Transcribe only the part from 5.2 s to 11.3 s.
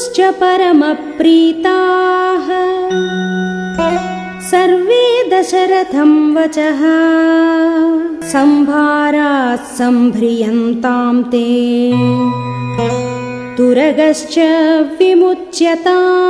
दशरथं वचः। सम्भारात् सम्भ्रियन्ताम्